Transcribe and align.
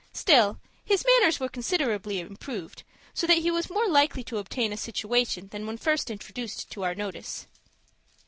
Still 0.13 0.59
his 0.83 1.05
manners 1.05 1.39
were 1.39 1.47
considerably 1.47 2.19
improved, 2.19 2.81
so 3.13 3.27
that 3.27 3.37
he 3.37 3.51
was 3.51 3.69
more 3.69 3.87
likely 3.87 4.23
to 4.23 4.39
obtain 4.39 4.73
a 4.73 4.75
situation 4.75 5.49
than 5.49 5.67
when 5.67 5.77
first 5.77 6.09
introduced 6.09 6.71
to 6.71 6.81
our 6.83 6.95
notice. 6.95 7.45